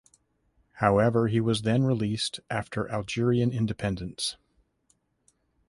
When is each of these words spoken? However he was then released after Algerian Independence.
However 0.77 1.27
he 1.27 1.39
was 1.39 1.61
then 1.61 1.83
released 1.83 2.39
after 2.49 2.89
Algerian 2.89 3.51
Independence. 3.51 4.35